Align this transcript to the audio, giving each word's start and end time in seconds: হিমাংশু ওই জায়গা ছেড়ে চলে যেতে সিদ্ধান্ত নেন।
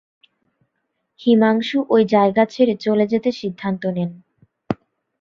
হিমাংশু 1.19 1.77
ওই 1.89 2.03
জায়গা 2.05 2.43
ছেড়ে 2.45 2.75
চলে 2.77 3.05
যেতে 3.07 3.29
সিদ্ধান্ত 3.31 3.83
নেন। 3.95 4.11